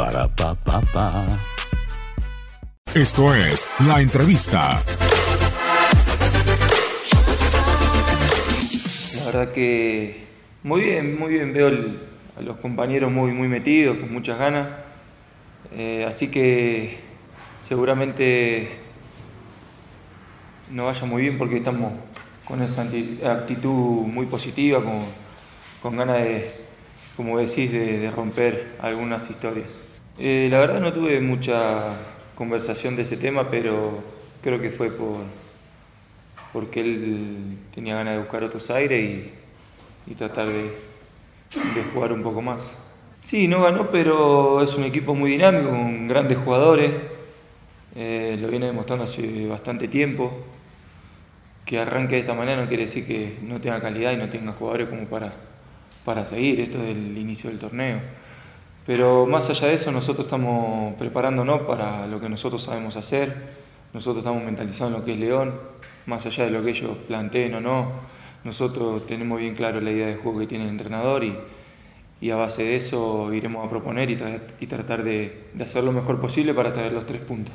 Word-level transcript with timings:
Para 0.00 0.26
pa 0.28 0.54
pa 0.54 0.80
pa. 0.80 1.38
Esto 2.94 3.34
es 3.34 3.68
la 3.86 4.00
entrevista. 4.00 4.80
La 9.18 9.24
verdad 9.26 9.52
que 9.52 10.24
muy 10.62 10.80
bien, 10.80 11.18
muy 11.18 11.34
bien. 11.34 11.52
Veo 11.52 11.68
el- 11.68 12.00
a 12.38 12.40
los 12.40 12.56
compañeros 12.56 13.12
muy, 13.12 13.32
muy 13.32 13.46
metidos, 13.48 13.98
con 13.98 14.10
muchas 14.10 14.38
ganas. 14.38 14.68
Eh, 15.76 16.06
así 16.08 16.30
que 16.30 17.00
seguramente 17.60 18.70
no 20.70 20.86
vaya 20.86 21.04
muy 21.04 21.20
bien 21.20 21.36
porque 21.36 21.58
estamos 21.58 21.92
con 22.46 22.62
esa 22.62 22.88
actitud 23.30 24.06
muy 24.06 24.24
positiva, 24.24 24.82
con, 24.82 25.04
con 25.82 25.98
ganas 25.98 26.16
de, 26.22 26.50
como 27.18 27.36
decís, 27.38 27.70
de, 27.70 27.98
de 27.98 28.10
romper 28.10 28.76
algunas 28.80 29.28
historias. 29.28 29.82
Eh, 30.22 30.48
la 30.50 30.58
verdad 30.58 30.80
no 30.80 30.92
tuve 30.92 31.18
mucha 31.22 31.96
conversación 32.34 32.94
de 32.94 33.02
ese 33.02 33.16
tema, 33.16 33.50
pero 33.50 34.04
creo 34.42 34.60
que 34.60 34.68
fue 34.68 34.90
por, 34.90 35.20
porque 36.52 36.80
él 36.80 37.56
tenía 37.74 37.94
ganas 37.94 38.12
de 38.12 38.18
buscar 38.20 38.44
otros 38.44 38.70
aires 38.70 39.28
y, 40.06 40.14
tratar 40.14 40.48
de, 40.48 40.64
de 40.64 41.84
jugar 41.94 42.12
un 42.12 42.22
poco 42.22 42.42
más. 42.42 42.76
Sí, 43.20 43.48
no 43.48 43.62
ganó, 43.62 43.90
pero 43.90 44.62
es 44.62 44.74
un 44.74 44.84
equipo 44.84 45.14
muy 45.14 45.30
dinámico, 45.30 45.70
con 45.70 46.06
grandes 46.06 46.36
jugadores. 46.36 46.90
Eh, 47.96 48.36
lo 48.38 48.48
viene 48.48 48.66
demostrando 48.66 49.04
hace 49.04 49.46
bastante 49.46 49.88
tiempo. 49.88 50.32
Que 51.64 51.78
arranque 51.78 52.16
de 52.16 52.20
esta 52.20 52.34
manera 52.34 52.60
no 52.60 52.68
quiere 52.68 52.82
decir 52.82 53.06
que 53.06 53.38
no 53.42 53.58
tenga 53.58 53.80
calidad 53.80 54.12
y 54.12 54.16
no 54.18 54.28
tenga 54.28 54.52
jugadores 54.52 54.90
como 54.90 55.06
para, 55.06 55.32
para 56.04 56.26
seguir. 56.26 56.60
Esto 56.60 56.82
es 56.82 56.90
el 56.90 57.16
inicio 57.16 57.48
del 57.48 57.58
torneo. 57.58 58.00
Pero 58.86 59.26
más 59.26 59.50
allá 59.50 59.68
de 59.68 59.74
eso, 59.74 59.92
nosotros 59.92 60.26
estamos 60.26 60.94
preparándonos 60.94 61.62
para 61.62 62.06
lo 62.06 62.20
que 62.20 62.28
nosotros 62.28 62.62
sabemos 62.62 62.96
hacer. 62.96 63.34
Nosotros 63.92 64.18
estamos 64.18 64.42
mentalizados 64.42 64.92
en 64.92 64.98
lo 65.00 65.04
que 65.04 65.12
es 65.12 65.18
León, 65.18 65.52
más 66.06 66.24
allá 66.26 66.44
de 66.44 66.50
lo 66.50 66.62
que 66.62 66.70
ellos 66.70 66.96
planteen 67.06 67.54
o 67.54 67.60
no. 67.60 67.92
Nosotros 68.44 69.06
tenemos 69.06 69.38
bien 69.38 69.54
claro 69.54 69.80
la 69.80 69.90
idea 69.90 70.06
de 70.06 70.16
juego 70.16 70.40
que 70.40 70.46
tiene 70.46 70.64
el 70.64 70.70
entrenador 70.70 71.24
y, 71.24 71.36
y 72.20 72.30
a 72.30 72.36
base 72.36 72.62
de 72.62 72.76
eso 72.76 73.32
iremos 73.34 73.66
a 73.66 73.70
proponer 73.70 74.10
y 74.10 74.66
tratar 74.66 75.04
de, 75.04 75.48
de 75.52 75.64
hacer 75.64 75.84
lo 75.84 75.92
mejor 75.92 76.20
posible 76.20 76.54
para 76.54 76.72
traer 76.72 76.92
los 76.92 77.04
tres 77.04 77.20
puntos. 77.20 77.54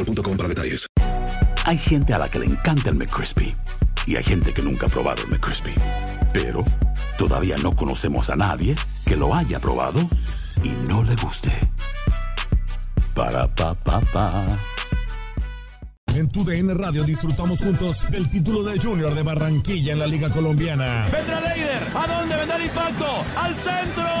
para 0.05 0.49
detalles. 0.49 0.87
Hay 1.65 1.77
gente 1.77 2.13
a 2.13 2.17
la 2.17 2.29
que 2.29 2.39
le 2.39 2.45
encanta 2.45 2.89
el 2.89 2.95
McCrispy 2.95 3.53
y 4.07 4.15
hay 4.15 4.23
gente 4.23 4.53
que 4.53 4.61
nunca 4.61 4.87
ha 4.87 4.89
probado 4.89 5.23
el 5.23 5.29
McCrispy. 5.29 5.73
Pero 6.33 6.63
todavía 7.17 7.55
no 7.61 7.75
conocemos 7.75 8.29
a 8.29 8.35
nadie 8.35 8.75
que 9.05 9.15
lo 9.15 9.33
haya 9.33 9.59
probado 9.59 9.99
y 10.63 10.69
no 10.87 11.03
le 11.03 11.15
guste. 11.15 11.51
Para 13.15 13.47
pa 13.53 13.73
pa 13.73 14.01
pa. 14.01 14.59
En 16.15 16.29
tu 16.29 16.43
DN 16.43 16.73
Radio 16.73 17.03
disfrutamos 17.03 17.59
juntos 17.59 18.09
del 18.09 18.29
título 18.29 18.63
de 18.63 18.79
Junior 18.79 19.13
de 19.13 19.23
Barranquilla 19.23 19.93
en 19.93 19.99
la 19.99 20.07
Liga 20.07 20.29
Colombiana. 20.29 21.09
Vendrá 21.11 21.39
Leider. 21.39 21.89
¿A 21.95 22.07
dónde 22.07 22.35
vendrá 22.35 22.55
el 22.57 22.65
impacto? 22.65 23.25
¡Al 23.37 23.55
centro! 23.55 24.20